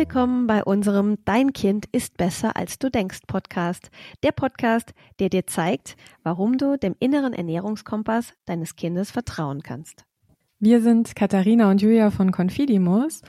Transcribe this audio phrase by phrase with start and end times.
[0.00, 3.90] willkommen bei unserem Dein Kind ist besser als du denkst Podcast.
[4.22, 10.06] Der Podcast, der dir zeigt, warum du dem inneren Ernährungskompass deines Kindes vertrauen kannst.
[10.58, 13.20] Wir sind Katharina und Julia von Confidimus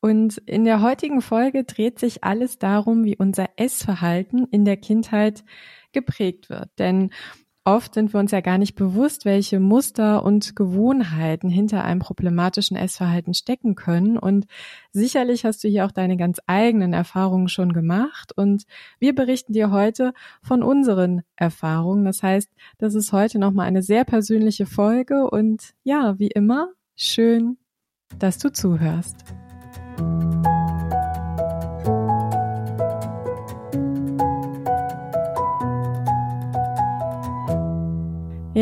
[0.00, 5.44] und in der heutigen Folge dreht sich alles darum, wie unser Essverhalten in der Kindheit
[5.92, 6.70] geprägt wird.
[6.78, 7.10] Denn
[7.66, 12.76] Oft sind wir uns ja gar nicht bewusst, welche Muster und Gewohnheiten hinter einem problematischen
[12.76, 14.18] Essverhalten stecken können.
[14.18, 14.44] Und
[14.92, 18.32] sicherlich hast du hier auch deine ganz eigenen Erfahrungen schon gemacht.
[18.36, 18.64] Und
[18.98, 22.04] wir berichten dir heute von unseren Erfahrungen.
[22.04, 25.30] Das heißt, das ist heute nochmal eine sehr persönliche Folge.
[25.30, 27.56] Und ja, wie immer, schön,
[28.18, 29.43] dass du zuhörst.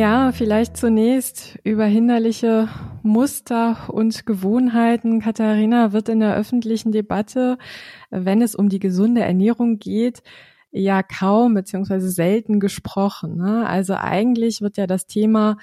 [0.02, 2.68] Ja, vielleicht zunächst über hinderliche
[3.04, 5.20] Muster und Gewohnheiten.
[5.20, 7.56] Katharina wird in der öffentlichen Debatte,
[8.10, 10.24] wenn es um die gesunde Ernährung geht,
[10.72, 13.36] ja kaum beziehungsweise selten gesprochen.
[13.36, 13.64] Ne?
[13.64, 15.56] Also eigentlich wird ja das Thema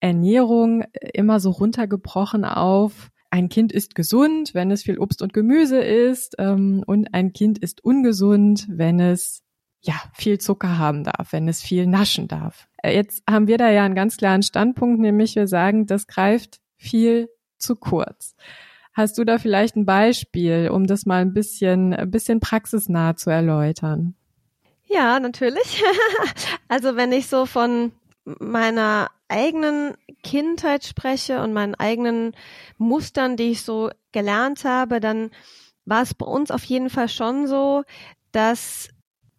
[0.00, 5.80] Ernährung immer so runtergebrochen auf ein Kind ist gesund, wenn es viel Obst und Gemüse
[5.80, 9.42] isst, ähm, und ein Kind ist ungesund, wenn es
[9.82, 12.68] ja viel Zucker haben darf, wenn es viel naschen darf.
[12.82, 16.60] Äh, jetzt haben wir da ja einen ganz klaren Standpunkt, nämlich wir sagen, das greift
[16.76, 18.34] viel zu kurz.
[18.92, 23.30] Hast du da vielleicht ein Beispiel, um das mal ein bisschen, ein bisschen praxisnah zu
[23.30, 24.14] erläutern?
[24.84, 25.82] Ja, natürlich.
[26.68, 27.92] also wenn ich so von
[28.24, 32.36] meiner eigenen Kindheit spreche und meinen eigenen
[32.76, 35.30] Mustern, die ich so gelernt habe, dann
[35.86, 37.82] war es bei uns auf jeden Fall schon so,
[38.30, 38.90] dass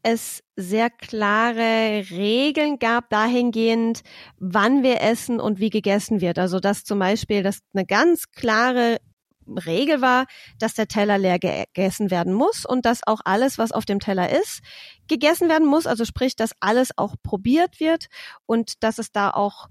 [0.03, 4.01] es sehr klare Regeln gab dahingehend,
[4.37, 6.37] wann wir essen und wie gegessen wird.
[6.37, 8.99] Also dass zum Beispiel das eine ganz klare
[9.47, 10.25] Regel war,
[10.59, 14.30] dass der Teller leer gegessen werden muss und dass auch alles, was auf dem Teller
[14.30, 14.61] ist,
[15.08, 15.87] gegessen werden muss.
[15.87, 18.08] Also sprich, dass alles auch probiert wird
[18.45, 19.67] und dass es da auch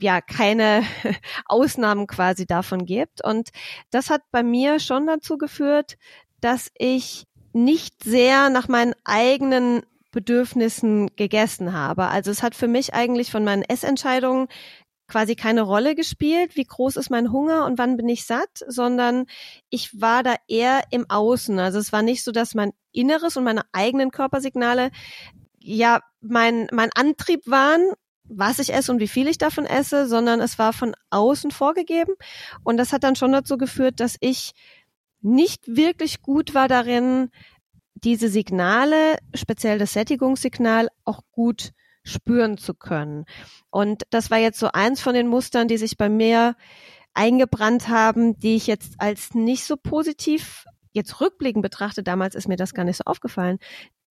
[0.00, 0.82] ja keine
[1.46, 3.24] Ausnahmen quasi davon gibt.
[3.24, 3.50] Und
[3.90, 5.96] das hat bei mir schon dazu geführt,
[6.40, 12.08] dass ich nicht sehr nach meinen eigenen Bedürfnissen gegessen habe.
[12.08, 14.48] Also es hat für mich eigentlich von meinen Essentscheidungen
[15.08, 19.26] quasi keine Rolle gespielt, wie groß ist mein Hunger und wann bin ich satt, sondern
[19.68, 21.58] ich war da eher im Außen.
[21.58, 24.90] Also es war nicht so, dass mein Inneres und meine eigenen Körpersignale
[25.58, 27.92] ja mein, mein Antrieb waren,
[28.24, 32.14] was ich esse und wie viel ich davon esse, sondern es war von außen vorgegeben.
[32.64, 34.52] Und das hat dann schon dazu geführt, dass ich
[35.22, 37.30] nicht wirklich gut war darin,
[37.94, 41.72] diese Signale, speziell das Sättigungssignal, auch gut
[42.04, 43.24] spüren zu können.
[43.70, 46.56] Und das war jetzt so eins von den Mustern, die sich bei mir
[47.14, 52.56] eingebrannt haben, die ich jetzt als nicht so positiv jetzt rückblickend betrachtet, damals ist mir
[52.56, 53.58] das gar nicht so aufgefallen,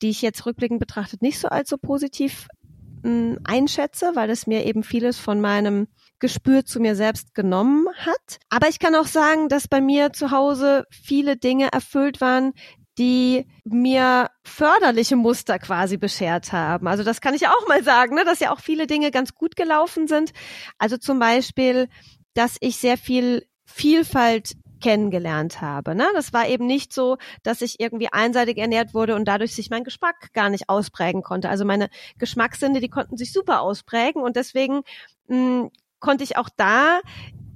[0.02, 2.48] die ich jetzt rückblickend betrachtet nicht so als so positiv
[3.04, 5.88] mh, hm, einschätze, weil es mir eben vieles von meinem
[6.22, 8.40] Gespür zu mir selbst genommen hat.
[8.50, 12.54] Aber ich kann auch sagen, dass bei mir zu Hause viele Dinge erfüllt waren,
[12.98, 16.88] die mir förderliche Muster quasi beschert haben.
[16.88, 19.56] Also das kann ich auch mal sagen, ne, dass ja auch viele Dinge ganz gut
[19.56, 20.32] gelaufen sind.
[20.78, 21.90] Also zum Beispiel,
[22.34, 25.96] dass ich sehr viel Vielfalt kennengelernt habe.
[25.96, 26.06] Ne?
[26.14, 29.84] Das war eben nicht so, dass ich irgendwie einseitig ernährt wurde und dadurch sich mein
[29.84, 31.50] Geschmack gar nicht ausprägen konnte.
[31.50, 34.82] Also meine Geschmackssinne, die konnten sich super ausprägen und deswegen
[35.28, 35.72] mh, hm,
[36.02, 37.00] konnte ich auch da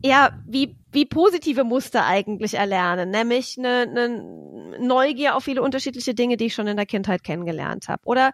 [0.01, 6.37] eher wie, wie positive Muster eigentlich erlernen, nämlich eine, eine Neugier auf viele unterschiedliche Dinge,
[6.37, 8.01] die ich schon in der Kindheit kennengelernt habe.
[8.05, 8.31] Oder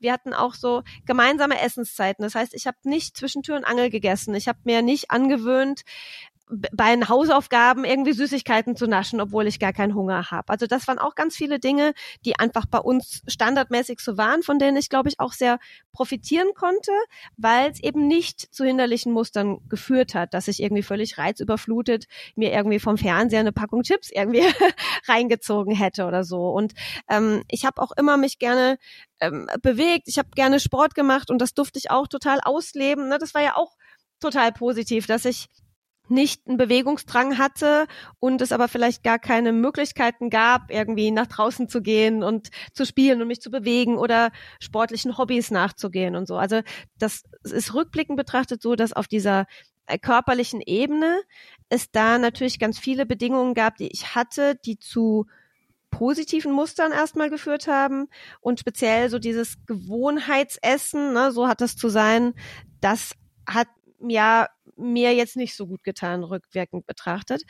[0.00, 2.22] wir hatten auch so gemeinsame Essenszeiten.
[2.22, 4.34] Das heißt, ich habe nicht zwischen Tür und Angel gegessen.
[4.34, 5.82] Ich habe mir nicht angewöhnt,
[6.48, 10.50] bei den Hausaufgaben irgendwie Süßigkeiten zu naschen, obwohl ich gar keinen Hunger habe.
[10.50, 11.94] Also das waren auch ganz viele Dinge,
[12.24, 15.58] die einfach bei uns standardmäßig so waren, von denen ich, glaube ich, auch sehr
[15.92, 16.92] profitieren konnte,
[17.38, 22.06] weil es eben nicht zu hinderlichen Mustern geführt hat, dass ich irgendwie völlig reizüberflutet
[22.36, 24.42] mir irgendwie vom Fernseher eine Packung Chips irgendwie
[25.08, 26.50] reingezogen hätte oder so.
[26.50, 26.74] Und
[27.08, 28.78] ähm, ich habe auch immer mich gerne
[29.20, 33.08] ähm, bewegt, ich habe gerne Sport gemacht und das durfte ich auch total ausleben.
[33.08, 33.18] Ne?
[33.18, 33.76] Das war ja auch
[34.20, 35.48] total positiv, dass ich
[36.08, 37.86] nicht einen Bewegungsdrang hatte
[38.20, 42.84] und es aber vielleicht gar keine Möglichkeiten gab, irgendwie nach draußen zu gehen und zu
[42.84, 44.30] spielen und mich zu bewegen oder
[44.60, 46.36] sportlichen Hobbys nachzugehen und so.
[46.36, 46.60] Also
[46.98, 49.46] das ist rückblickend betrachtet so, dass auf dieser
[49.86, 51.20] äh, körperlichen Ebene
[51.68, 55.26] es da natürlich ganz viele Bedingungen gab, die ich hatte, die zu
[55.90, 58.08] positiven Mustern erstmal geführt haben
[58.40, 62.34] und speziell so dieses Gewohnheitsessen, ne, so hat es zu sein,
[62.80, 63.12] das
[63.46, 63.68] hat
[64.00, 67.42] ja mir jetzt nicht so gut getan, rückwirkend betrachtet.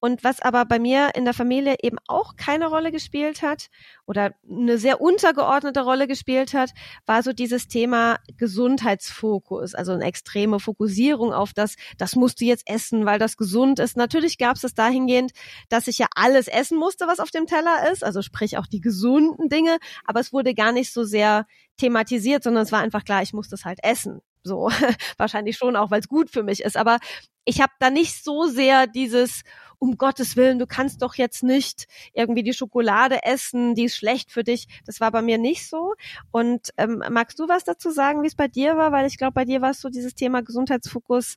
[0.00, 3.68] Und was aber bei mir in der Familie eben auch keine Rolle gespielt hat
[4.04, 6.70] oder eine sehr untergeordnete Rolle gespielt hat,
[7.06, 12.68] war so dieses Thema Gesundheitsfokus, also eine extreme Fokussierung auf das, das musst du jetzt
[12.68, 13.96] essen, weil das gesund ist.
[13.96, 15.32] Natürlich gab es das dahingehend,
[15.68, 18.80] dass ich ja alles essen musste, was auf dem Teller ist, also sprich auch die
[18.80, 21.46] gesunden Dinge, aber es wurde gar nicht so sehr
[21.76, 24.20] thematisiert, sondern es war einfach klar, ich muss das halt essen.
[24.44, 24.68] So,
[25.18, 26.76] wahrscheinlich schon auch, weil es gut für mich ist.
[26.76, 26.98] Aber
[27.44, 29.42] ich habe da nicht so sehr dieses,
[29.78, 34.30] um Gottes Willen, du kannst doch jetzt nicht irgendwie die Schokolade essen, die ist schlecht
[34.32, 34.66] für dich.
[34.86, 35.94] Das war bei mir nicht so.
[36.30, 38.92] Und ähm, magst du was dazu sagen, wie es bei dir war?
[38.92, 41.36] Weil ich glaube, bei dir war so dieses Thema Gesundheitsfokus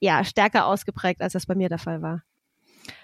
[0.00, 2.22] ja stärker ausgeprägt, als das bei mir der Fall war.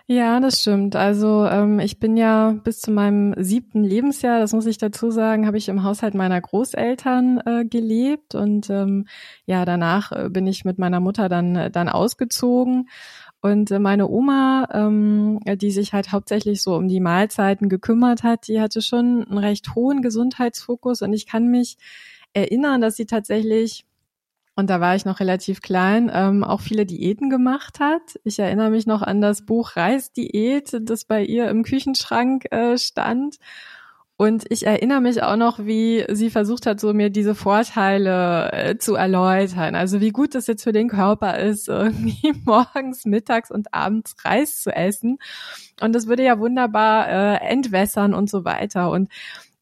[0.07, 0.97] Ja, das stimmt.
[0.97, 5.47] Also ähm, ich bin ja bis zu meinem siebten Lebensjahr, das muss ich dazu sagen,
[5.47, 9.07] habe ich im Haushalt meiner Großeltern äh, gelebt und ähm,
[9.47, 12.89] ja, danach äh, bin ich mit meiner Mutter dann äh, dann ausgezogen
[13.41, 18.49] und äh, meine Oma, ähm, die sich halt hauptsächlich so um die Mahlzeiten gekümmert hat,
[18.49, 21.79] die hatte schon einen recht hohen Gesundheitsfokus und ich kann mich
[22.33, 23.85] erinnern, dass sie tatsächlich
[24.61, 28.21] und da war ich noch relativ klein, ähm, auch viele Diäten gemacht hat.
[28.25, 33.39] Ich erinnere mich noch an das Buch Reisdiät, das bei ihr im Küchenschrank äh, stand.
[34.19, 38.77] Und ich erinnere mich auch noch, wie sie versucht hat, so mir diese Vorteile äh,
[38.77, 39.75] zu erläutern.
[39.75, 44.61] Also wie gut das jetzt für den Körper ist, irgendwie morgens, mittags und abends Reis
[44.61, 45.17] zu essen.
[45.81, 48.91] Und das würde ja wunderbar äh, entwässern und so weiter.
[48.91, 49.09] Und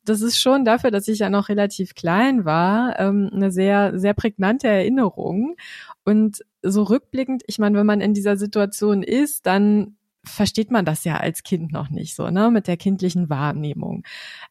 [0.08, 4.14] das ist schon dafür, dass ich ja noch relativ klein war, ähm, eine sehr, sehr
[4.14, 5.56] prägnante Erinnerung.
[6.04, 11.04] Und so rückblickend, ich meine, wenn man in dieser Situation ist, dann versteht man das
[11.04, 14.04] ja als Kind noch nicht so, ne, mit der kindlichen Wahrnehmung.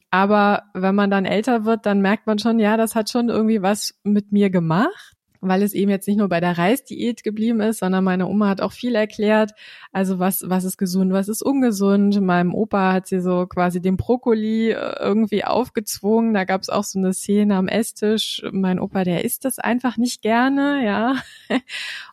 [0.09, 3.61] Aber wenn man dann älter wird, dann merkt man schon, ja, das hat schon irgendwie
[3.61, 5.16] was mit mir gemacht
[5.47, 8.61] weil es eben jetzt nicht nur bei der Reisdiät geblieben ist, sondern meine Oma hat
[8.61, 9.51] auch viel erklärt.
[9.91, 12.21] Also was, was ist gesund, was ist ungesund.
[12.21, 16.33] Meinem Opa hat sie so quasi den Brokkoli äh, irgendwie aufgezwungen.
[16.33, 18.43] Da gab es auch so eine Szene am Esstisch.
[18.51, 21.15] Mein Opa, der isst das einfach nicht gerne, ja.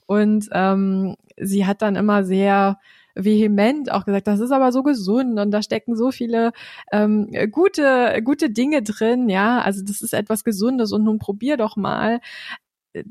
[0.06, 2.78] Und ähm, sie hat dann immer sehr
[3.14, 6.52] vehement auch gesagt, das ist aber so gesund und da stecken so viele
[6.92, 11.76] ähm, gute gute Dinge drin, ja, also das ist etwas Gesundes und nun probier doch
[11.76, 12.20] mal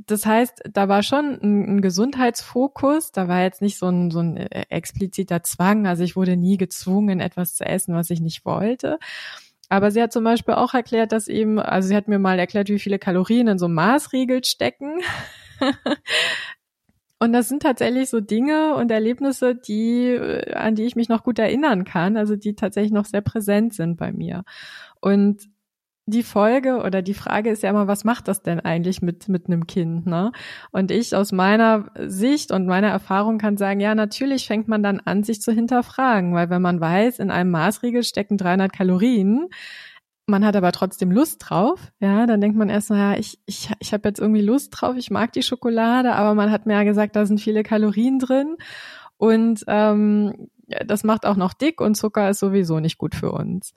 [0.06, 4.19] das heißt, da war schon ein, ein, Gesundheitsfokus, da war jetzt nicht so ein, so
[4.19, 8.97] ein expliziter Zwang, also ich wurde nie gezwungen, etwas zu essen, was ich nicht wollte.
[9.69, 12.69] Aber sie hat zum Beispiel auch erklärt, dass eben, also sie hat mir mal erklärt,
[12.69, 15.01] wie viele Kalorien in so einem Maßriegel stecken.
[17.19, 21.24] und das sind tatsächlich so Dinge und Erlebnisse, die, äh, an die ich mich noch
[21.24, 24.44] gut erinnern kann, also die tatsächlich noch sehr präsent sind bei mir.
[25.01, 25.50] Und
[26.05, 29.47] die Folge oder die Frage ist ja immer, was macht das denn eigentlich mit, mit
[29.47, 30.31] einem Kind, ne?
[30.71, 35.00] Und ich aus meiner Sicht und meiner Erfahrung kann sagen, ja, natürlich fängt man dann
[35.00, 39.47] an, sich zu hinterfragen, weil wenn man weiß, in einem Maßriegel stecken 300 Kalorien,
[40.25, 43.94] man hat aber trotzdem Lust drauf, ja, dann denkt man erst, naja, ich, ich, ich
[43.94, 47.15] habe jetzt irgendwie Lust drauf, ich mag die Schokolade, aber man hat mir ja gesagt,
[47.15, 48.57] da sind viele Kalorien drin
[49.17, 50.49] und ähm,
[50.85, 53.73] das macht auch noch dick und Zucker ist sowieso nicht gut für uns.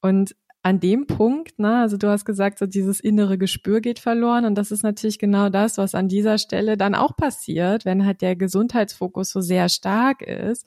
[0.00, 0.34] Und
[0.64, 4.54] an dem Punkt, ne, also du hast gesagt, so dieses innere Gespür geht verloren und
[4.54, 8.34] das ist natürlich genau das, was an dieser Stelle dann auch passiert, wenn halt der
[8.34, 10.64] Gesundheitsfokus so sehr stark ist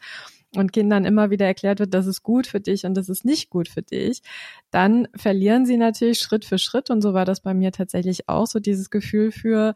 [0.56, 3.50] und Kindern immer wieder erklärt wird, das ist gut für dich und das ist nicht
[3.50, 4.22] gut für dich,
[4.70, 8.46] dann verlieren sie natürlich Schritt für Schritt und so war das bei mir tatsächlich auch
[8.46, 9.74] so dieses Gefühl für,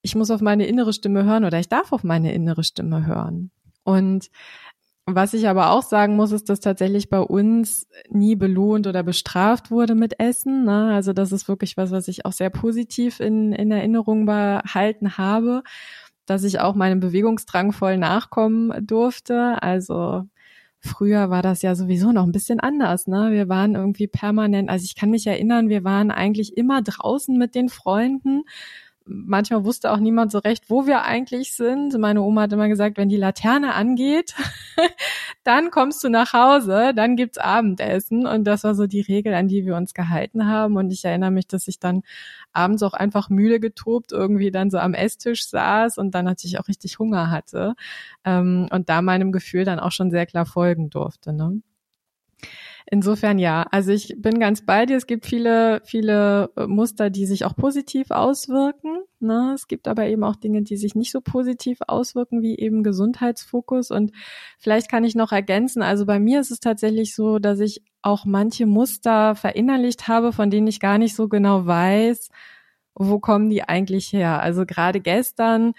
[0.00, 3.50] ich muss auf meine innere Stimme hören oder ich darf auf meine innere Stimme hören.
[3.84, 4.30] Und
[5.06, 9.70] was ich aber auch sagen muss, ist, dass tatsächlich bei uns nie belohnt oder bestraft
[9.70, 10.64] wurde mit Essen.
[10.64, 10.92] Ne?
[10.94, 15.62] Also das ist wirklich was, was ich auch sehr positiv in, in Erinnerung behalten habe,
[16.26, 19.62] dass ich auch meinem Bewegungsdrang voll nachkommen durfte.
[19.62, 20.24] Also
[20.84, 23.30] Früher war das ja sowieso noch ein bisschen anders, ne?
[23.30, 27.54] Wir waren irgendwie permanent, also ich kann mich erinnern, wir waren eigentlich immer draußen mit
[27.54, 28.42] den Freunden,
[29.06, 31.98] manchmal wusste auch niemand so recht, wo wir eigentlich sind.
[31.98, 34.34] Meine Oma hat immer gesagt, wenn die Laterne angeht,
[35.44, 38.26] dann kommst du nach Hause, dann gibt's Abendessen.
[38.26, 40.76] Und das war so die Regel, an die wir uns gehalten haben.
[40.76, 42.02] Und ich erinnere mich, dass ich dann
[42.52, 46.68] abends auch einfach müde getobt irgendwie dann so am Esstisch saß und dann natürlich auch
[46.68, 47.74] richtig Hunger hatte.
[48.24, 51.32] Ähm, und da meinem Gefühl dann auch schon sehr klar folgen durfte.
[51.32, 51.62] Ne?
[52.90, 54.96] Insofern ja, also ich bin ganz bei dir.
[54.96, 59.02] Es gibt viele, viele äh, Muster, die sich auch positiv auswirken.
[59.20, 59.52] Ne?
[59.54, 63.90] Es gibt aber eben auch Dinge, die sich nicht so positiv auswirken, wie eben Gesundheitsfokus.
[63.90, 64.12] Und
[64.58, 68.24] vielleicht kann ich noch ergänzen, also bei mir ist es tatsächlich so, dass ich auch
[68.24, 72.30] manche Muster verinnerlicht habe, von denen ich gar nicht so genau weiß,
[72.94, 74.42] wo kommen die eigentlich her.
[74.42, 75.72] Also gerade gestern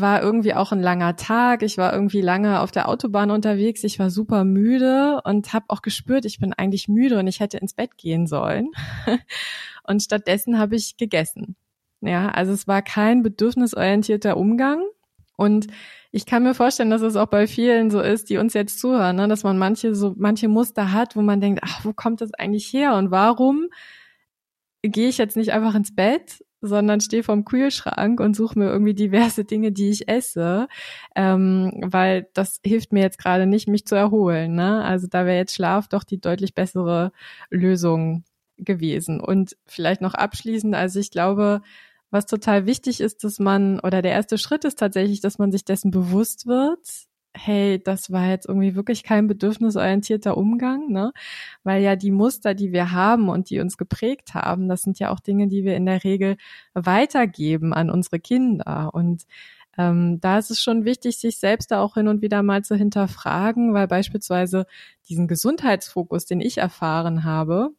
[0.00, 1.62] war irgendwie auch ein langer Tag.
[1.62, 3.84] Ich war irgendwie lange auf der Autobahn unterwegs.
[3.84, 7.58] Ich war super müde und habe auch gespürt, ich bin eigentlich müde und ich hätte
[7.58, 8.70] ins Bett gehen sollen.
[9.84, 11.56] und stattdessen habe ich gegessen.
[12.00, 14.82] Ja, also es war kein bedürfnisorientierter Umgang.
[15.36, 15.68] Und
[16.10, 19.16] ich kann mir vorstellen, dass es auch bei vielen so ist, die uns jetzt zuhören,
[19.16, 19.28] ne?
[19.28, 22.72] dass man manche so manche Muster hat, wo man denkt, ach, wo kommt das eigentlich
[22.72, 23.68] her und warum
[24.82, 28.94] gehe ich jetzt nicht einfach ins Bett, sondern stehe vorm Kühlschrank und suche mir irgendwie
[28.94, 30.68] diverse Dinge, die ich esse,
[31.14, 34.54] ähm, weil das hilft mir jetzt gerade nicht, mich zu erholen.
[34.54, 34.82] Ne?
[34.84, 37.12] Also da wäre jetzt Schlaf doch die deutlich bessere
[37.50, 38.24] Lösung
[38.56, 39.20] gewesen.
[39.20, 41.62] Und vielleicht noch abschließend, also ich glaube,
[42.10, 45.64] was total wichtig ist, dass man, oder der erste Schritt ist tatsächlich, dass man sich
[45.64, 46.78] dessen bewusst wird,
[47.34, 51.12] hey, das war jetzt irgendwie wirklich kein bedürfnisorientierter Umgang, ne?
[51.64, 55.10] Weil ja die Muster, die wir haben und die uns geprägt haben, das sind ja
[55.10, 56.36] auch Dinge, die wir in der Regel
[56.74, 58.90] weitergeben an unsere Kinder.
[58.92, 59.24] Und
[59.78, 62.76] ähm, da ist es schon wichtig, sich selbst da auch hin und wieder mal zu
[62.76, 64.66] hinterfragen, weil beispielsweise
[65.08, 67.70] diesen Gesundheitsfokus, den ich erfahren habe,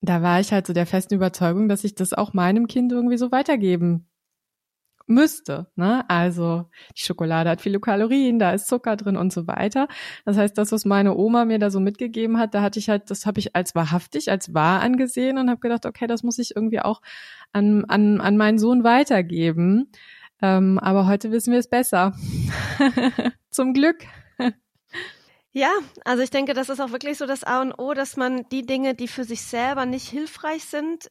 [0.00, 3.18] da war ich halt so der festen Überzeugung, dass ich das auch meinem Kind irgendwie
[3.18, 4.06] so weitergeben
[5.06, 5.66] müsste.
[5.76, 6.04] Ne?
[6.08, 9.88] Also die Schokolade hat viele Kalorien, da ist Zucker drin und so weiter.
[10.24, 13.10] Das heißt, das, was meine Oma mir da so mitgegeben hat, da hatte ich halt,
[13.10, 16.56] das habe ich als wahrhaftig, als wahr angesehen und habe gedacht, okay, das muss ich
[16.56, 17.00] irgendwie auch
[17.52, 19.90] an, an, an meinen Sohn weitergeben.
[20.40, 22.14] Ähm, aber heute wissen wir es besser.
[23.50, 23.98] Zum Glück.
[25.54, 25.70] Ja,
[26.04, 28.64] also ich denke, das ist auch wirklich so das A und O, dass man die
[28.64, 31.10] Dinge, die für sich selber nicht hilfreich sind,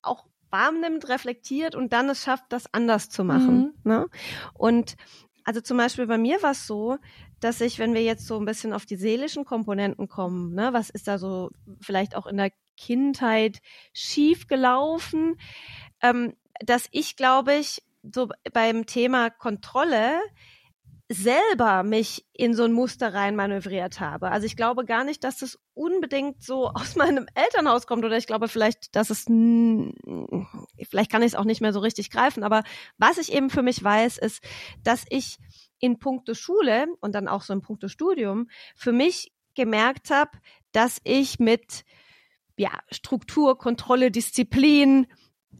[0.00, 3.74] auch warm nimmt, reflektiert und dann es schafft, das anders zu machen.
[3.82, 3.90] Mhm.
[3.90, 4.06] Ne?
[4.54, 4.96] Und
[5.44, 6.98] also zum Beispiel bei mir war es so,
[7.40, 10.90] dass ich, wenn wir jetzt so ein bisschen auf die seelischen Komponenten kommen, ne, was
[10.90, 13.58] ist da so vielleicht auch in der Kindheit
[13.92, 15.36] schief gelaufen,
[16.00, 20.20] ähm, dass ich, glaube ich, so beim Thema Kontrolle
[21.08, 24.30] selber mich in so ein Muster rein manövriert habe.
[24.30, 28.26] Also ich glaube gar nicht, dass es unbedingt so aus meinem Elternhaus kommt oder ich
[28.26, 32.62] glaube vielleicht, dass es, vielleicht kann ich es auch nicht mehr so richtig greifen, aber
[32.98, 34.42] was ich eben für mich weiß, ist,
[34.82, 35.38] dass ich
[35.78, 40.30] in puncto Schule und dann auch so in puncto Studium für mich gemerkt habe,
[40.70, 41.84] dass ich mit
[42.56, 45.06] ja, Struktur, Kontrolle, Disziplin,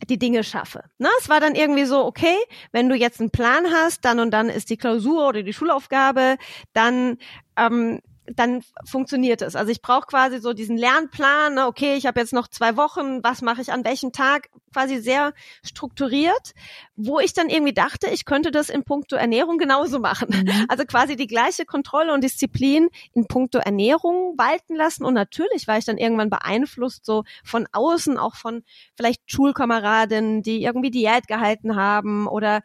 [0.09, 0.85] die Dinge schaffe.
[0.99, 2.37] Na, es war dann irgendwie so, okay,
[2.73, 6.37] wenn du jetzt einen Plan hast, dann und dann ist die Klausur oder die Schulaufgabe,
[6.73, 7.19] dann
[7.57, 8.01] ähm,
[8.37, 9.57] dann funktioniert es.
[9.57, 11.67] Also ich brauche quasi so diesen Lernplan, ne?
[11.67, 15.35] okay, ich habe jetzt noch zwei Wochen, was mache ich an welchem Tag, quasi sehr
[15.63, 16.53] strukturiert,
[16.97, 20.29] wo ich dann irgendwie dachte, ich könnte das in puncto Ernährung genauso machen.
[20.31, 20.67] Mhm.
[20.69, 25.79] Also quasi die gleiche Kontrolle und Disziplin in puncto Ernährung walten lassen und natürlich war
[25.79, 28.63] ich dann irgendwann beeinflusst so von außen, auch von
[28.97, 32.63] vielleicht Schulkameradinnen, die irgendwie Diät gehalten haben oder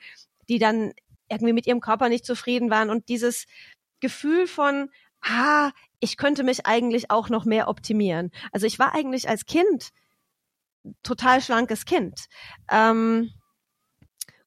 [0.50, 0.94] die dann
[1.30, 3.46] irgendwie mit ihrem Körper nicht zufrieden waren und dieses
[4.00, 4.90] Gefühl von,
[5.28, 8.32] ah, ich könnte mich eigentlich auch noch mehr optimieren.
[8.52, 9.90] Also ich war eigentlich als Kind
[11.04, 12.28] total schlankes Kind.
[12.72, 13.32] Ähm,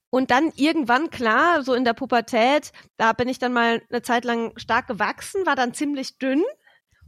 [0.09, 4.25] und dann irgendwann, klar, so in der Pubertät, da bin ich dann mal eine Zeit
[4.25, 6.43] lang stark gewachsen, war dann ziemlich dünn.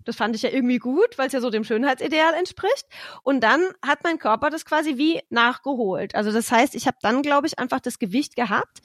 [0.05, 2.85] Das fand ich ja irgendwie gut, weil es ja so dem Schönheitsideal entspricht.
[3.23, 6.15] Und dann hat mein Körper das quasi wie nachgeholt.
[6.15, 8.81] Also das heißt, ich habe dann, glaube ich, einfach das Gewicht gehabt,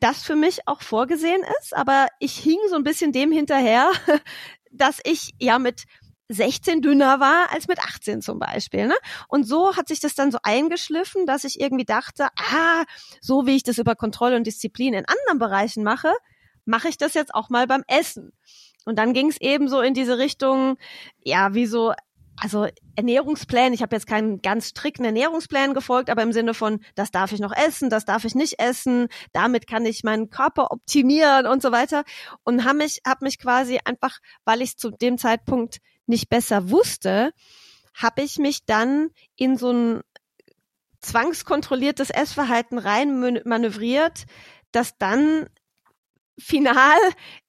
[0.00, 1.74] das für mich auch vorgesehen ist.
[1.76, 3.90] Aber ich hing so ein bisschen dem hinterher,
[4.70, 5.84] dass ich ja mit
[6.28, 8.88] 16 dünner war als mit 18 zum Beispiel.
[8.88, 8.96] Ne?
[9.28, 12.84] Und so hat sich das dann so eingeschliffen, dass ich irgendwie dachte, ah,
[13.20, 16.12] so wie ich das über Kontrolle und Disziplin in anderen Bereichen mache,
[16.64, 18.32] mache ich das jetzt auch mal beim Essen.
[18.86, 20.78] Und dann ging es eben so in diese Richtung,
[21.22, 21.92] ja, wie so,
[22.36, 23.72] also Ernährungsplan.
[23.72, 27.40] Ich habe jetzt keinen ganz strikten Ernährungsplan gefolgt, aber im Sinne von, das darf ich
[27.40, 31.72] noch essen, das darf ich nicht essen, damit kann ich meinen Körper optimieren und so
[31.72, 32.04] weiter.
[32.44, 37.32] Und habe mich, hab mich quasi einfach, weil ich zu dem Zeitpunkt nicht besser wusste,
[37.92, 40.02] habe ich mich dann in so ein
[41.00, 44.26] zwangskontrolliertes Essverhalten rein manövriert,
[44.70, 45.48] das dann
[46.38, 46.98] final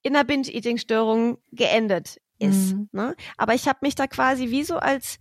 [0.02, 2.74] in einer Binge-Eating-Störung geendet ist.
[2.74, 2.90] Mhm.
[2.92, 3.16] Ne?
[3.38, 5.20] Aber ich habe mich da quasi wie so als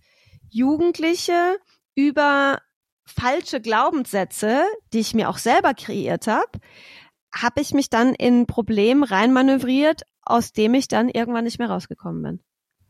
[0.49, 1.57] Jugendliche
[1.95, 2.59] über
[3.05, 6.59] falsche Glaubenssätze, die ich mir auch selber kreiert habe,
[7.33, 11.69] habe ich mich dann in ein Problem reinmanövriert, aus dem ich dann irgendwann nicht mehr
[11.69, 12.39] rausgekommen bin.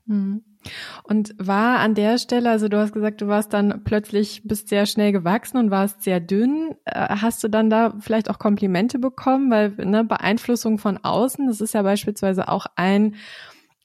[0.06, 0.57] Mhm.
[1.04, 4.86] Und war an der Stelle, also du hast gesagt, du warst dann plötzlich, bist sehr
[4.86, 6.76] schnell gewachsen und warst sehr dünn.
[6.86, 9.50] Äh, hast du dann da vielleicht auch Komplimente bekommen?
[9.52, 13.16] Weil ne, Beeinflussung von außen, das ist ja beispielsweise auch ein,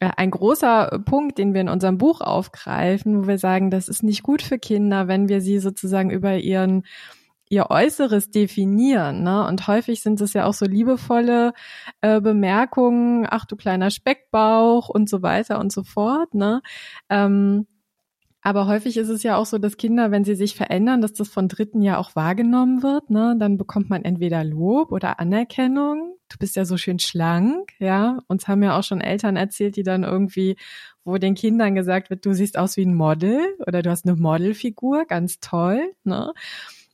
[0.01, 4.03] äh, ein großer Punkt, den wir in unserem Buch aufgreifen, wo wir sagen, das ist
[4.03, 6.85] nicht gut für Kinder, wenn wir sie sozusagen über ihren
[7.53, 9.23] ihr Äußeres definieren.
[9.23, 9.47] Ne?
[9.47, 11.53] Und häufig sind es ja auch so liebevolle
[12.01, 16.33] äh, Bemerkungen, ach du kleiner Speckbauch und so weiter und so fort.
[16.33, 16.63] Ne?
[17.11, 17.67] Ähm,
[18.41, 21.29] aber häufig ist es ja auch so, dass Kinder, wenn sie sich verändern, dass das
[21.29, 23.11] von Dritten ja auch wahrgenommen wird.
[23.11, 23.37] Ne?
[23.39, 26.17] Dann bekommt man entweder Lob oder Anerkennung.
[26.31, 28.21] Du bist ja so schön schlank, ja.
[28.29, 30.57] Uns haben ja auch schon Eltern erzählt, die dann irgendwie,
[31.05, 34.17] wo den Kindern gesagt wird, du siehst aus wie ein Model oder du hast eine
[34.17, 35.93] Modelfigur, ganz toll.
[36.05, 36.33] Ne?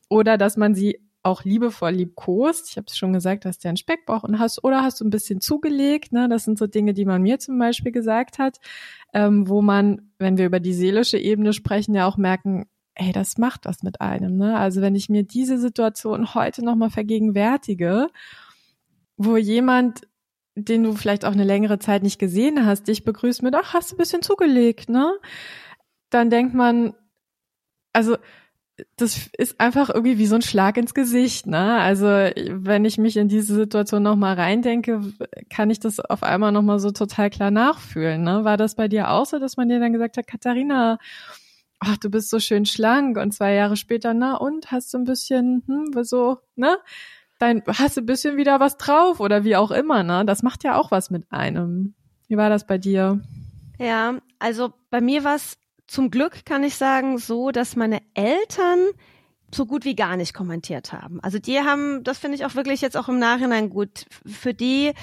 [0.09, 2.69] Oder dass man sie auch liebevoll liebkost.
[2.69, 5.09] Ich habe es schon gesagt, hast du einen Speckbauch und hast oder hast du ein
[5.09, 6.11] bisschen zugelegt.
[6.11, 6.29] Ne?
[6.29, 8.57] Das sind so Dinge, die man mir zum Beispiel gesagt hat,
[9.13, 13.37] ähm, wo man, wenn wir über die seelische Ebene sprechen, ja auch merken, hey, das
[13.37, 14.37] macht was mit einem.
[14.37, 14.57] Ne?
[14.57, 18.07] Also wenn ich mir diese Situation heute nochmal vergegenwärtige,
[19.17, 20.07] wo jemand,
[20.55, 23.91] den du vielleicht auch eine längere Zeit nicht gesehen hast, dich begrüßt mit, ach, hast
[23.91, 25.13] du ein bisschen zugelegt, ne?
[26.09, 26.93] Dann denkt man,
[27.93, 28.17] also
[28.97, 31.79] das ist einfach irgendwie wie so ein Schlag ins Gesicht, ne?
[31.79, 35.01] Also wenn ich mich in diese Situation nochmal reindenke,
[35.49, 38.43] kann ich das auf einmal nochmal so total klar nachfühlen, ne?
[38.43, 40.97] War das bei dir auch so, dass man dir dann gesagt hat, Katharina,
[41.79, 45.05] ach, du bist so schön schlank und zwei Jahre später, na und, hast du ein
[45.05, 46.77] bisschen, hm, so, ne?
[47.39, 50.25] Dein, hast du ein bisschen wieder was drauf oder wie auch immer, ne?
[50.25, 51.93] Das macht ja auch was mit einem.
[52.27, 53.21] Wie war das bei dir?
[53.79, 55.57] Ja, also bei mir war es
[55.89, 58.79] zum Glück kann ich sagen, so, dass meine Eltern
[59.53, 61.19] so gut wie gar nicht kommentiert haben.
[61.21, 64.05] Also die haben, das finde ich auch wirklich jetzt auch im Nachhinein gut.
[64.25, 64.93] Für die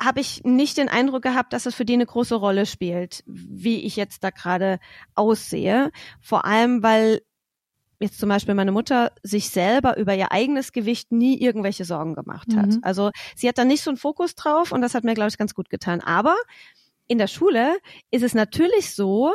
[0.00, 3.80] habe ich nicht den Eindruck gehabt, dass es für die eine große Rolle spielt, wie
[3.80, 4.78] ich jetzt da gerade
[5.14, 5.90] aussehe.
[6.20, 7.22] Vor allem, weil
[7.98, 12.54] jetzt zum Beispiel meine Mutter sich selber über ihr eigenes Gewicht nie irgendwelche Sorgen gemacht
[12.56, 12.68] hat.
[12.68, 12.78] Mhm.
[12.82, 15.38] Also sie hat da nicht so einen Fokus drauf und das hat mir, glaube ich,
[15.38, 16.00] ganz gut getan.
[16.00, 16.36] Aber
[17.08, 17.76] in der Schule
[18.10, 19.34] ist es natürlich so,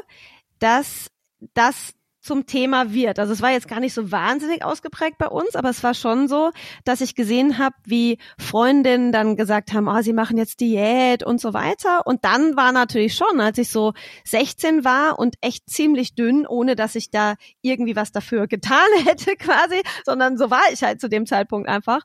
[0.59, 1.12] dass
[1.53, 1.93] das
[2.25, 3.19] zum Thema wird.
[3.19, 6.27] Also es war jetzt gar nicht so wahnsinnig ausgeprägt bei uns, aber es war schon
[6.27, 6.51] so,
[6.83, 11.39] dass ich gesehen habe, wie Freundinnen dann gesagt haben, oh, sie machen jetzt Diät und
[11.39, 12.07] so weiter.
[12.07, 13.94] Und dann war natürlich schon, als ich so
[14.25, 19.35] 16 war und echt ziemlich dünn, ohne dass ich da irgendwie was dafür getan hätte
[19.35, 22.01] quasi, sondern so war ich halt zu dem Zeitpunkt einfach,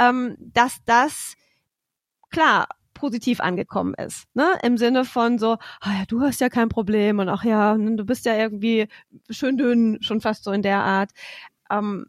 [0.00, 1.34] ähm, dass das
[2.30, 2.66] klar
[3.00, 4.26] positiv angekommen ist.
[4.34, 4.46] Ne?
[4.62, 8.04] Im Sinne von so, oh ja, du hast ja kein Problem und ach ja, du
[8.04, 8.88] bist ja irgendwie
[9.30, 11.10] schön dünn, schon fast so in der Art.
[11.70, 12.06] Ähm,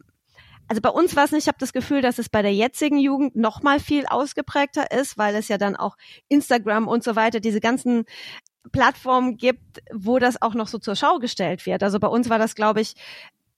[0.68, 2.98] also bei uns war es nicht, ich habe das Gefühl, dass es bei der jetzigen
[2.98, 5.96] Jugend noch mal viel ausgeprägter ist, weil es ja dann auch
[6.28, 8.04] Instagram und so weiter, diese ganzen
[8.70, 11.82] Plattformen gibt, wo das auch noch so zur Schau gestellt wird.
[11.82, 12.94] Also bei uns war das, glaube ich,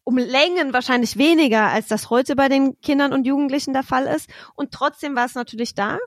[0.05, 4.29] um Längen wahrscheinlich weniger, als das heute bei den Kindern und Jugendlichen der Fall ist.
[4.55, 5.99] Und trotzdem war es natürlich da.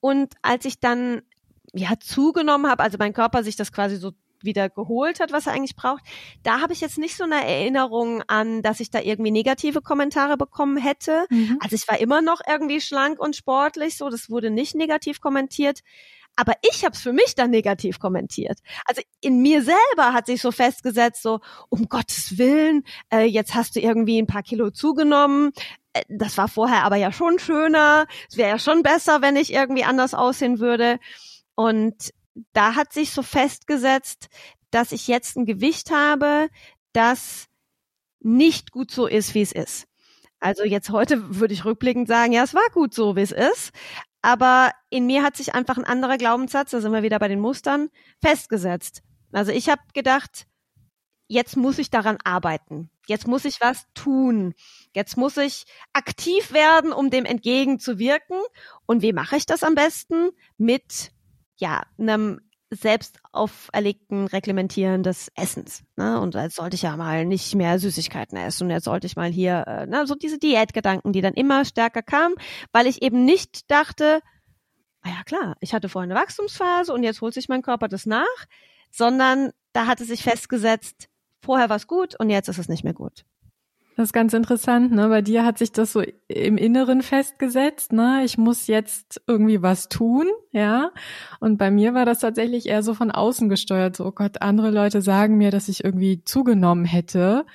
[0.00, 1.22] Und als ich dann
[1.72, 5.54] ja zugenommen habe, also mein Körper sich das quasi so wieder geholt hat, was er
[5.54, 6.04] eigentlich braucht,
[6.42, 10.36] da habe ich jetzt nicht so eine Erinnerung an, dass ich da irgendwie negative Kommentare
[10.36, 11.26] bekommen hätte.
[11.30, 11.58] Mhm.
[11.60, 15.80] Also ich war immer noch irgendwie schlank und sportlich, so das wurde nicht negativ kommentiert.
[16.36, 18.58] Aber ich habe es für mich dann negativ kommentiert.
[18.84, 23.76] Also in mir selber hat sich so festgesetzt, so um Gottes Willen, äh, jetzt hast
[23.76, 25.52] du irgendwie ein paar Kilo zugenommen,
[25.96, 28.06] äh, das war vorher aber ja schon schöner.
[28.28, 30.98] Es wäre ja schon besser, wenn ich irgendwie anders aussehen würde.
[31.54, 32.12] Und
[32.52, 34.28] da hat sich so festgesetzt,
[34.70, 36.48] dass ich jetzt ein Gewicht habe,
[36.92, 37.46] das
[38.20, 39.86] nicht gut so ist, wie es ist.
[40.40, 43.72] Also jetzt heute würde ich rückblickend sagen, ja, es war gut so, wie es ist.
[44.26, 47.38] Aber in mir hat sich einfach ein anderer Glaubenssatz, da sind wir wieder bei den
[47.38, 49.04] Mustern, festgesetzt.
[49.30, 50.48] Also ich habe gedacht,
[51.28, 52.90] jetzt muss ich daran arbeiten.
[53.06, 54.54] Jetzt muss ich was tun.
[54.92, 58.40] Jetzt muss ich aktiv werden, um dem entgegenzuwirken.
[58.84, 60.30] Und wie mache ich das am besten?
[60.58, 61.12] Mit,
[61.58, 65.84] ja, einem selbst auferlegten Reglementieren des Essens.
[65.96, 66.20] Ne?
[66.20, 69.30] Und jetzt sollte ich ja mal nicht mehr Süßigkeiten essen und jetzt sollte ich mal
[69.30, 72.34] hier, äh, ne, so diese Diätgedanken, die dann immer stärker kamen,
[72.72, 74.20] weil ich eben nicht dachte,
[75.04, 78.24] ja klar, ich hatte vorher eine Wachstumsphase und jetzt holt sich mein Körper das nach,
[78.90, 81.08] sondern da hatte sich festgesetzt,
[81.40, 83.24] vorher war es gut und jetzt ist es nicht mehr gut.
[83.96, 85.08] Das ist ganz interessant, ne?
[85.08, 88.24] Bei dir hat sich das so im Inneren festgesetzt, ne?
[88.26, 90.90] Ich muss jetzt irgendwie was tun, ja?
[91.40, 94.70] Und bei mir war das tatsächlich eher so von außen gesteuert, so, oh Gott, andere
[94.70, 97.46] Leute sagen mir, dass ich irgendwie zugenommen hätte.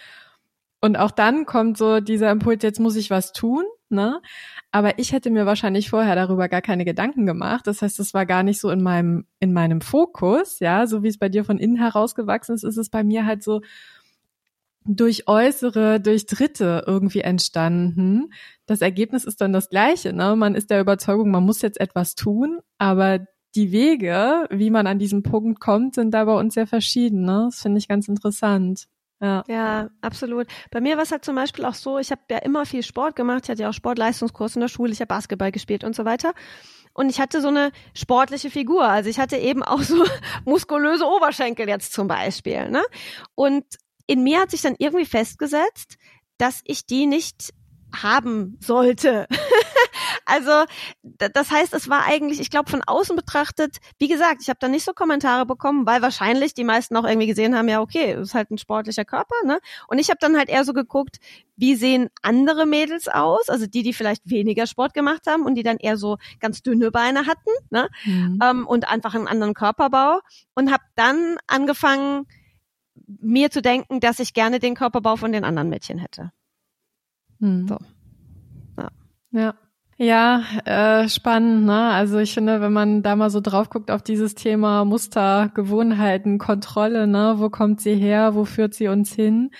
[0.81, 4.19] Und auch dann kommt so dieser Impuls, jetzt muss ich was tun, ne?
[4.71, 7.67] Aber ich hätte mir wahrscheinlich vorher darüber gar keine Gedanken gemacht.
[7.67, 10.87] Das heißt, es war gar nicht so in meinem, in meinem Fokus, ja?
[10.87, 13.61] So wie es bei dir von innen herausgewachsen ist, ist es bei mir halt so,
[14.85, 18.33] durch äußere, durch Dritte irgendwie entstanden.
[18.65, 20.13] Das Ergebnis ist dann das gleiche.
[20.13, 20.35] Ne?
[20.35, 23.19] Man ist der Überzeugung, man muss jetzt etwas tun, aber
[23.55, 27.23] die Wege, wie man an diesen Punkt kommt, sind da bei uns sehr verschieden.
[27.23, 27.47] Ne?
[27.49, 28.87] Das finde ich ganz interessant.
[29.21, 29.43] Ja.
[29.47, 30.47] ja, absolut.
[30.71, 33.15] Bei mir war es halt zum Beispiel auch so, ich habe ja immer viel Sport
[33.15, 36.05] gemacht, ich hatte ja auch Sportleistungskurs in der Schule, ich habe Basketball gespielt und so
[36.05, 36.33] weiter.
[36.93, 38.83] Und ich hatte so eine sportliche Figur.
[38.83, 40.03] Also ich hatte eben auch so
[40.45, 42.69] muskulöse Oberschenkel jetzt zum Beispiel.
[42.69, 42.81] Ne?
[43.35, 43.63] Und
[44.07, 45.97] in mir hat sich dann irgendwie festgesetzt,
[46.37, 47.53] dass ich die nicht
[47.93, 49.27] haben sollte.
[50.25, 50.51] also
[51.03, 54.67] das heißt, es war eigentlich, ich glaube, von außen betrachtet, wie gesagt, ich habe da
[54.67, 58.33] nicht so Kommentare bekommen, weil wahrscheinlich die meisten auch irgendwie gesehen haben, ja, okay, ist
[58.33, 59.59] halt ein sportlicher Körper, ne?
[59.87, 61.17] Und ich habe dann halt eher so geguckt,
[61.57, 65.63] wie sehen andere Mädels aus, also die, die vielleicht weniger Sport gemacht haben und die
[65.63, 67.89] dann eher so ganz dünne Beine hatten, ne?
[68.05, 68.39] Mhm.
[68.41, 70.21] Ähm, und einfach einen anderen Körperbau
[70.55, 72.25] und habe dann angefangen,
[73.05, 76.31] mir zu denken, dass ich gerne den Körperbau von den anderen Mädchen hätte.
[77.39, 77.67] Hm.
[77.67, 77.77] So.
[78.77, 78.89] Ja.
[79.31, 79.53] ja.
[79.97, 81.91] Ja, äh, spannend, ne?
[81.91, 86.39] Also ich finde, wenn man da mal so drauf guckt auf dieses Thema Muster, Gewohnheiten,
[86.39, 89.51] Kontrolle, ne, wo kommt sie her, wo führt sie uns hin,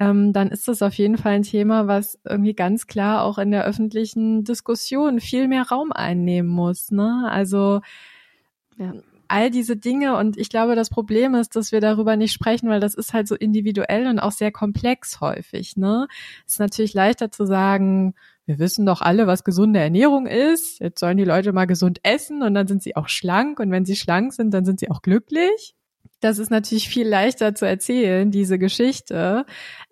[0.00, 3.52] ähm, dann ist das auf jeden Fall ein Thema, was irgendwie ganz klar auch in
[3.52, 7.28] der öffentlichen Diskussion viel mehr Raum einnehmen muss, ne?
[7.30, 7.80] Also
[8.76, 8.94] ja
[9.28, 10.16] all diese Dinge.
[10.16, 13.28] Und ich glaube, das Problem ist, dass wir darüber nicht sprechen, weil das ist halt
[13.28, 15.76] so individuell und auch sehr komplex häufig.
[15.76, 16.08] Ne?
[16.46, 18.14] Ist natürlich leichter zu sagen,
[18.46, 20.80] wir wissen doch alle, was gesunde Ernährung ist.
[20.80, 23.60] Jetzt sollen die Leute mal gesund essen und dann sind sie auch schlank.
[23.60, 25.74] Und wenn sie schlank sind, dann sind sie auch glücklich
[26.24, 29.44] das ist natürlich viel leichter zu erzählen, diese Geschichte,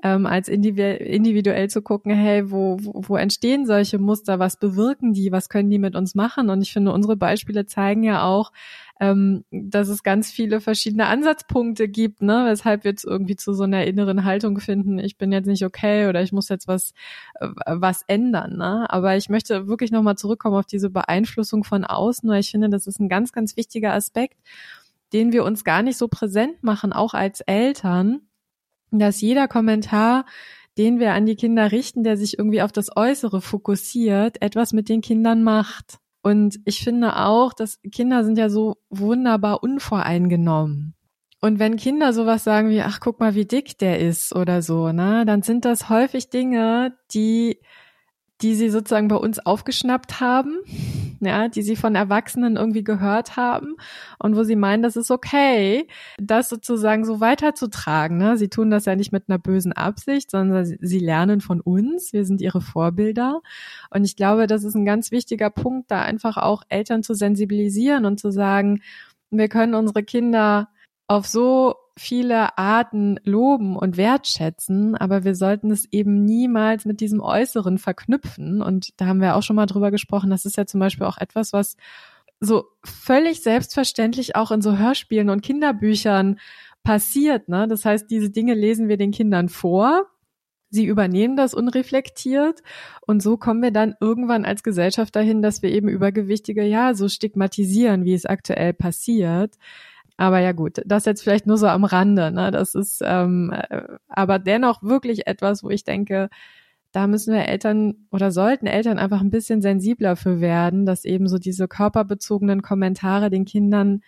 [0.02, 5.30] ähm, als individuell zu gucken, hey, wo, wo, wo entstehen solche Muster, was bewirken die,
[5.30, 6.48] was können die mit uns machen?
[6.48, 8.50] Und ich finde, unsere Beispiele zeigen ja auch,
[9.02, 13.64] ähm, dass es ganz viele verschiedene Ansatzpunkte gibt, ne, weshalb wir jetzt irgendwie zu so
[13.64, 16.92] einer inneren Haltung finden, ich bin jetzt nicht okay oder ich muss jetzt was,
[17.40, 18.56] äh, was ändern.
[18.56, 18.86] Ne?
[18.88, 22.86] Aber ich möchte wirklich nochmal zurückkommen auf diese Beeinflussung von außen, weil ich finde, das
[22.86, 24.38] ist ein ganz, ganz wichtiger Aspekt
[25.12, 28.22] den wir uns gar nicht so präsent machen, auch als Eltern,
[28.90, 30.24] dass jeder Kommentar,
[30.78, 34.88] den wir an die Kinder richten, der sich irgendwie auf das Äußere fokussiert, etwas mit
[34.88, 35.98] den Kindern macht.
[36.22, 40.94] Und ich finde auch, dass Kinder sind ja so wunderbar unvoreingenommen.
[41.40, 44.92] Und wenn Kinder sowas sagen wie, ach, guck mal, wie dick der ist oder so,
[44.92, 47.58] ne, dann sind das häufig Dinge, die
[48.42, 50.58] die sie sozusagen bei uns aufgeschnappt haben,
[51.26, 53.76] ja, die sie von Erwachsenen irgendwie gehört haben
[54.18, 55.86] und wo sie meinen, das ist okay,
[56.18, 58.18] das sozusagen so weiterzutragen.
[58.18, 58.36] Ne?
[58.36, 62.12] Sie tun das ja nicht mit einer bösen Absicht, sondern sie lernen von uns.
[62.12, 63.40] Wir sind ihre Vorbilder.
[63.90, 68.04] Und ich glaube, das ist ein ganz wichtiger Punkt, da einfach auch Eltern zu sensibilisieren
[68.04, 68.82] und zu sagen,
[69.30, 70.68] wir können unsere Kinder
[71.06, 77.20] auf so viele Arten loben und wertschätzen, aber wir sollten es eben niemals mit diesem
[77.20, 78.62] Äußeren verknüpfen.
[78.62, 80.30] Und da haben wir auch schon mal drüber gesprochen.
[80.30, 81.76] Das ist ja zum Beispiel auch etwas, was
[82.40, 86.38] so völlig selbstverständlich auch in so Hörspielen und Kinderbüchern
[86.82, 87.48] passiert.
[87.48, 87.68] Ne?
[87.68, 90.06] Das heißt, diese Dinge lesen wir den Kindern vor.
[90.68, 92.62] Sie übernehmen das unreflektiert
[93.02, 97.10] und so kommen wir dann irgendwann als Gesellschaft dahin, dass wir eben Übergewichtige ja so
[97.10, 99.58] stigmatisieren, wie es aktuell passiert.
[100.16, 102.30] Aber ja gut, das jetzt vielleicht nur so am Rande.
[102.30, 102.50] Ne?
[102.50, 106.28] Das ist ähm, äh, aber dennoch wirklich etwas, wo ich denke,
[106.92, 111.26] da müssen wir Eltern oder sollten Eltern einfach ein bisschen sensibler für werden, dass eben
[111.26, 114.02] so diese körperbezogenen Kommentare den Kindern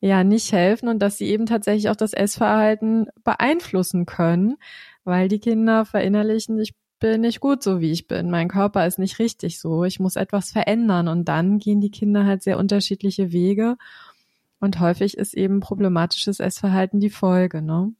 [0.00, 4.56] ja nicht helfen und dass sie eben tatsächlich auch das Essverhalten beeinflussen können,
[5.04, 8.30] weil die Kinder verinnerlichen, ich bin nicht gut so, wie ich bin.
[8.30, 9.84] Mein Körper ist nicht richtig so.
[9.84, 11.08] Ich muss etwas verändern.
[11.08, 13.76] Und dann gehen die Kinder halt sehr unterschiedliche Wege.
[14.60, 17.92] Und häufig ist eben problematisches Essverhalten die Folge, ne?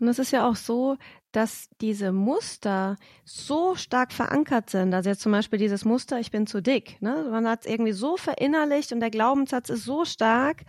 [0.00, 0.96] Und es ist ja auch so,
[1.30, 4.92] dass diese Muster so stark verankert sind.
[4.92, 7.00] Also jetzt zum Beispiel dieses Muster, ich bin zu dick.
[7.00, 7.28] Ne?
[7.30, 10.64] Man hat es irgendwie so verinnerlicht und der Glaubenssatz ist so stark,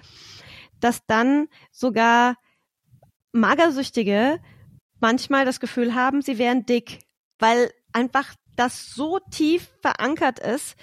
[0.79, 2.35] dass dann sogar
[3.31, 4.39] Magersüchtige
[4.99, 6.99] manchmal das Gefühl haben, sie wären dick,
[7.39, 10.75] weil einfach das so tief verankert ist,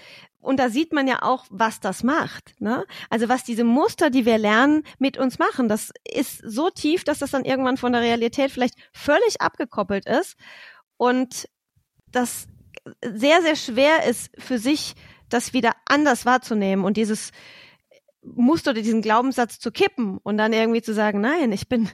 [0.42, 2.60] und da sieht man ja auch, was das macht.
[2.60, 2.84] Ne?
[3.08, 5.68] Also was diese Muster, die wir lernen, mit uns machen.
[5.68, 10.36] Das ist so tief, dass das dann irgendwann von der Realität vielleicht völlig abgekoppelt ist
[10.96, 11.48] und
[12.10, 12.48] das
[13.04, 14.94] sehr, sehr schwer ist für sich,
[15.28, 17.30] das wieder anders wahrzunehmen und dieses
[18.22, 21.88] Muster oder diesen Glaubenssatz zu kippen und dann irgendwie zu sagen, nein, ich bin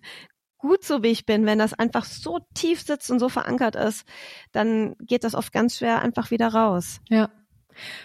[0.56, 4.04] gut so wie ich bin, wenn das einfach so tief sitzt und so verankert ist,
[4.52, 7.00] dann geht das oft ganz schwer einfach wieder raus.
[7.08, 7.30] Ja,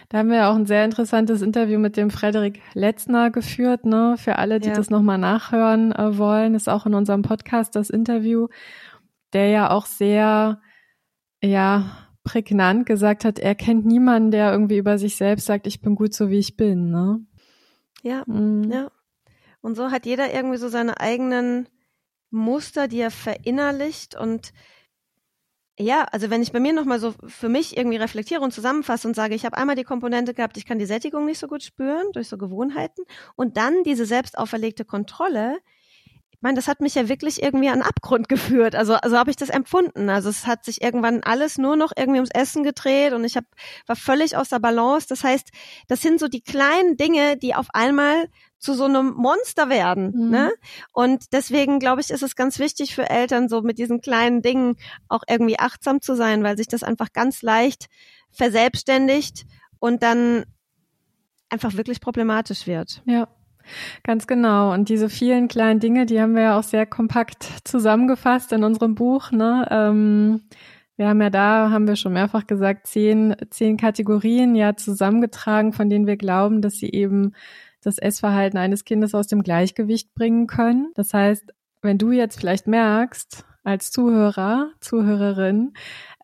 [0.10, 4.16] da haben wir auch ein sehr interessantes Interview mit dem Frederik Letzner geführt, ne?
[4.18, 4.76] Für alle, die ja.
[4.76, 8.48] das nochmal nachhören äh, wollen, ist auch in unserem Podcast das Interview,
[9.34, 10.62] der ja auch sehr,
[11.42, 15.96] ja, prägnant gesagt hat, er kennt niemanden, der irgendwie über sich selbst sagt, ich bin
[15.96, 17.20] gut so wie ich bin, ne?
[18.02, 18.72] Ja, mhm.
[18.72, 18.92] ja.
[19.62, 21.68] Und so hat jeder irgendwie so seine eigenen
[22.30, 24.54] Muster, die er verinnerlicht und
[25.80, 29.16] ja, also wenn ich bei mir nochmal so für mich irgendwie reflektiere und zusammenfasse und
[29.16, 32.06] sage, ich habe einmal die Komponente gehabt, ich kann die Sättigung nicht so gut spüren
[32.14, 33.04] durch so Gewohnheiten
[33.36, 35.58] und dann diese selbst auferlegte Kontrolle,
[36.44, 38.76] meine, das hat mich ja wirklich irgendwie an Abgrund geführt.
[38.76, 40.10] Also, also habe ich das empfunden.
[40.10, 43.46] Also es hat sich irgendwann alles nur noch irgendwie ums Essen gedreht und ich hab,
[43.88, 45.08] war völlig aus der Balance.
[45.08, 45.50] Das heißt,
[45.88, 48.28] das sind so die kleinen Dinge, die auf einmal
[48.60, 50.14] zu so einem Monster werden.
[50.16, 50.30] Mhm.
[50.30, 50.52] Ne?
[50.94, 54.76] Und deswegen glaube ich, ist es ganz wichtig für Eltern, so mit diesen kleinen Dingen
[55.10, 57.88] auch irgendwie achtsam zu sein, weil sich das einfach ganz leicht
[58.32, 59.46] verselbstständigt
[59.80, 60.46] und dann
[61.50, 63.02] einfach wirklich problematisch wird.
[63.06, 63.28] Ja.
[64.04, 64.74] Ganz genau.
[64.74, 68.96] Und diese vielen kleinen Dinge, die haben wir ja auch sehr kompakt zusammengefasst in unserem
[68.96, 69.32] Buch.
[69.32, 69.68] Ne?
[69.72, 70.42] Ähm,
[70.96, 75.90] wir haben ja da, haben wir schon mehrfach gesagt, zehn, zehn Kategorien ja zusammengetragen, von
[75.90, 77.34] denen wir glauben, dass sie eben
[77.82, 80.92] das Essverhalten eines Kindes aus dem Gleichgewicht bringen können.
[80.96, 85.74] Das heißt, wenn du jetzt vielleicht merkst, als Zuhörer, Zuhörerin,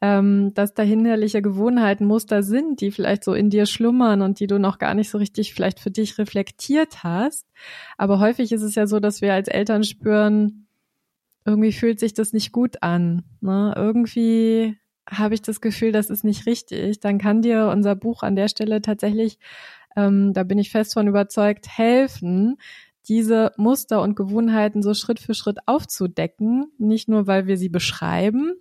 [0.02, 4.48] ähm, dass da hinderliche Gewohnheiten, Muster sind, die vielleicht so in dir schlummern und die
[4.48, 7.46] du noch gar nicht so richtig vielleicht für dich reflektiert hast.
[7.98, 10.68] Aber häufig ist es ja so, dass wir als Eltern spüren,
[11.46, 13.24] irgendwie fühlt sich das nicht gut an.
[13.42, 13.74] Ne?
[13.76, 14.78] Irgendwie
[15.10, 17.00] habe ich das Gefühl, das ist nicht richtig.
[17.00, 19.40] Dann kann dir unser Buch an der Stelle tatsächlich,
[19.96, 22.58] ähm, da bin ich fest von überzeugt, helfen,
[23.10, 26.72] diese Muster und Gewohnheiten so Schritt für Schritt aufzudecken.
[26.78, 28.54] Nicht nur, weil wir sie beschreiben,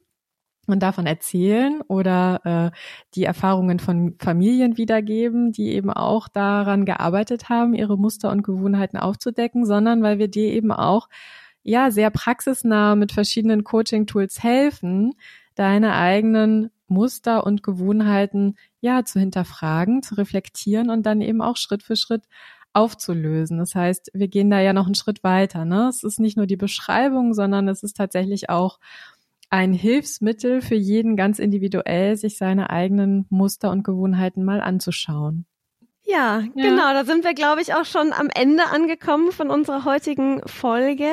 [0.68, 2.78] und davon erzählen oder äh,
[3.14, 8.98] die Erfahrungen von Familien wiedergeben, die eben auch daran gearbeitet haben, ihre Muster und Gewohnheiten
[8.98, 11.08] aufzudecken, sondern weil wir dir eben auch
[11.62, 15.14] ja sehr praxisnah mit verschiedenen Coaching-Tools helfen,
[15.54, 21.82] deine eigenen Muster und Gewohnheiten ja zu hinterfragen, zu reflektieren und dann eben auch Schritt
[21.82, 22.24] für Schritt
[22.72, 23.58] aufzulösen.
[23.58, 25.64] Das heißt, wir gehen da ja noch einen Schritt weiter.
[25.64, 25.88] Ne?
[25.88, 28.78] Es ist nicht nur die Beschreibung, sondern es ist tatsächlich auch
[29.50, 35.46] ein Hilfsmittel für jeden ganz individuell, sich seine eigenen Muster und Gewohnheiten mal anzuschauen.
[36.02, 36.92] Ja, ja, genau.
[36.92, 41.10] Da sind wir, glaube ich, auch schon am Ende angekommen von unserer heutigen Folge.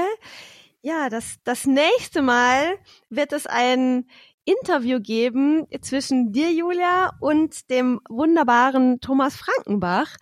[0.82, 2.78] Ja, das, das nächste Mal
[3.10, 4.06] wird es ein
[4.46, 10.16] Interview geben zwischen dir, Julia, und dem wunderbaren Thomas Frankenbach,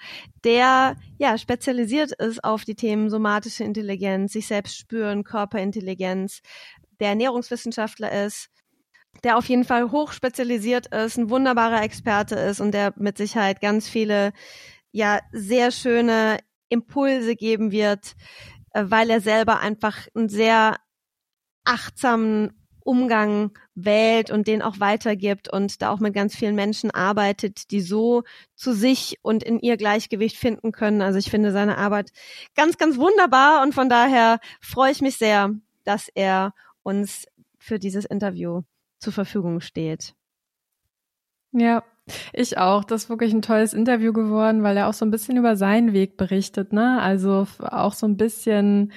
[0.45, 6.41] der ja spezialisiert ist auf die Themen somatische Intelligenz, sich selbst spüren, Körperintelligenz,
[7.01, 8.47] der Ernährungswissenschaftler ist,
[9.25, 13.89] der auf jeden Fall hochspezialisiert ist, ein wunderbarer Experte ist und der mit Sicherheit ganz
[13.89, 14.31] viele,
[14.91, 18.15] ja, sehr schöne Impulse geben wird,
[18.71, 20.77] äh, weil er selber einfach einen sehr
[21.65, 27.71] achtsamen Umgang wählt und den auch weitergibt und da auch mit ganz vielen Menschen arbeitet,
[27.71, 28.23] die so
[28.55, 31.01] zu sich und in ihr Gleichgewicht finden können.
[31.01, 32.11] Also ich finde seine Arbeit
[32.55, 35.51] ganz, ganz wunderbar und von daher freue ich mich sehr,
[35.83, 37.25] dass er uns
[37.57, 38.61] für dieses Interview
[38.99, 40.13] zur Verfügung steht.
[41.51, 41.83] Ja,
[42.33, 42.83] ich auch.
[42.83, 45.93] Das ist wirklich ein tolles Interview geworden, weil er auch so ein bisschen über seinen
[45.93, 46.99] Weg berichtet, ne?
[47.01, 48.91] Also auch so ein bisschen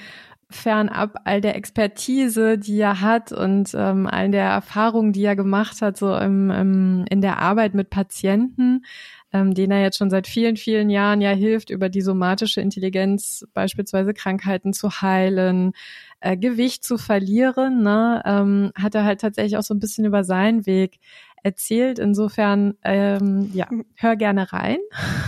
[0.49, 5.83] fernab all der Expertise, die er hat und ähm, all der Erfahrungen, die er gemacht
[5.83, 8.85] hat, so im, im, in der Arbeit mit Patienten,
[9.33, 13.45] ähm, denen er jetzt schon seit vielen, vielen Jahren ja hilft, über die somatische Intelligenz
[13.55, 15.73] beispielsweise Krankheiten zu heilen,
[16.21, 20.23] äh, Gewicht zu verlieren, ne, ähm, hat er halt tatsächlich auch so ein bisschen über
[20.23, 21.01] seinen Weg
[21.43, 21.99] erzählt.
[21.99, 24.79] Insofern, ähm, ja, hör gerne rein.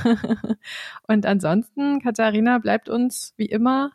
[1.08, 3.92] Und ansonsten, Katharina, bleibt uns wie immer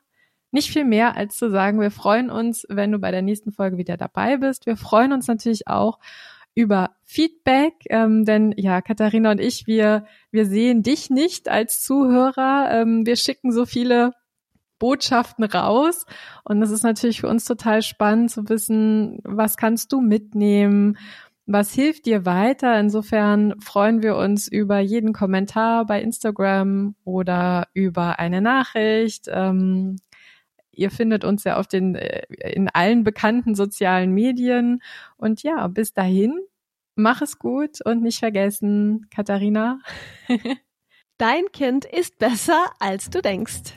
[0.53, 3.77] nicht viel mehr als zu sagen, wir freuen uns, wenn du bei der nächsten Folge
[3.77, 4.65] wieder dabei bist.
[4.65, 5.99] Wir freuen uns natürlich auch
[6.55, 12.69] über Feedback, ähm, denn ja, Katharina und ich, wir, wir sehen dich nicht als Zuhörer.
[12.71, 14.13] Ähm, wir schicken so viele
[14.79, 16.05] Botschaften raus.
[16.43, 20.97] Und es ist natürlich für uns total spannend zu wissen, was kannst du mitnehmen?
[21.45, 22.79] Was hilft dir weiter?
[22.79, 29.27] Insofern freuen wir uns über jeden Kommentar bei Instagram oder über eine Nachricht.
[29.29, 29.97] Ähm,
[30.73, 34.81] ihr findet uns ja auf den, äh, in allen bekannten sozialen Medien.
[35.17, 36.39] Und ja, bis dahin,
[36.95, 39.79] mach es gut und nicht vergessen, Katharina.
[41.17, 43.73] Dein Kind ist besser, als du denkst.